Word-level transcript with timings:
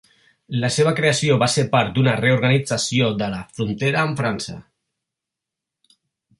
La 0.61 0.69
seva 0.75 0.93
creació 0.99 1.35
va 1.43 1.49
ser 1.55 1.65
part 1.75 1.91
d'una 1.97 2.15
reorganització 2.23 3.11
de 3.21 3.29
la 3.35 3.45
frontera 3.59 4.03
amb 4.07 4.25
França. 4.25 4.59